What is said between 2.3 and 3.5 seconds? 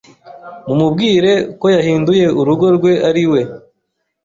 urugo rwe ari we